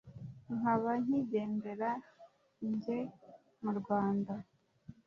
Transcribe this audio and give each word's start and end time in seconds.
Nkaba 0.57 0.91
nkigendera 1.03 1.91
jye 2.85 2.99
mu 3.63 3.71
Rwanda. 3.79 4.33